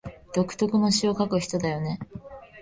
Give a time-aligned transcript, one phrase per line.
[0.33, 1.99] 独特の詩を書く人だよね